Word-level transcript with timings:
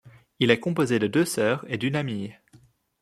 Il 0.39 0.49
est 0.49 0.59
composé 0.59 0.97
deux 0.97 1.25
sœurs 1.25 1.63
et 1.69 1.77
d'une 1.77 1.95
amie. 1.95 2.33